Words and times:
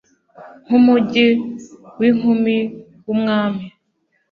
Nkumujyi 0.65 1.27
winkumi 1.99 2.55
wumwami 3.05 3.65